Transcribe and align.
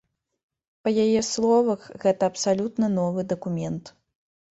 Па 0.85 0.89
яе 1.03 1.19
словах, 1.31 1.83
гэта 2.05 2.23
абсалютна 2.31 2.89
новы 2.97 3.27
дакумент. 3.35 3.93